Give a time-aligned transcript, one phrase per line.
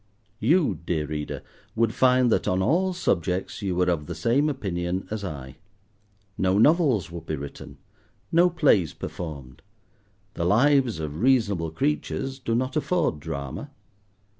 [0.39, 1.43] You, dear Reader,
[1.75, 5.57] would find, that on all subjects you were of the same opinion as I.
[6.39, 7.77] No novels would be written,
[8.31, 9.61] no plays performed;
[10.33, 13.69] the lives of reasonable creatures do not afford drama.